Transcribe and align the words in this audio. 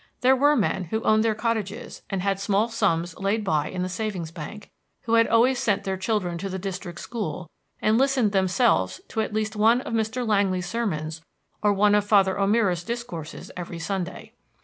There 0.21 0.35
were 0.35 0.55
men 0.55 0.85
who 0.85 1.03
owned 1.03 1.23
their 1.23 1.35
cottages 1.35 2.01
and 2.09 2.23
had 2.23 2.39
small 2.39 2.69
sums 2.69 3.15
laid 3.19 3.43
by 3.43 3.67
in 3.67 3.83
the 3.83 3.87
savings 3.87 4.31
bank; 4.31 4.71
who 5.03 5.13
had 5.13 5.27
always 5.27 5.59
sent 5.59 5.83
their 5.83 5.95
children 5.95 6.39
to 6.39 6.49
the 6.49 6.57
district 6.57 6.99
school, 6.99 7.51
and 7.83 7.99
listened 7.99 8.31
themselves 8.31 8.99
to 9.09 9.21
at 9.21 9.31
least 9.31 9.55
one 9.55 9.79
of 9.81 9.93
Mr. 9.93 10.25
Langly's 10.27 10.65
sermons 10.65 11.21
or 11.61 11.71
one 11.71 11.93
of 11.93 12.03
Father 12.03 12.39
O'Meara's 12.39 12.83
discourses 12.83 13.51
every 13.55 13.77
Sunday. 13.77 14.33